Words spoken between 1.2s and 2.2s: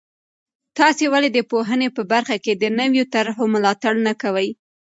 د پوهنې په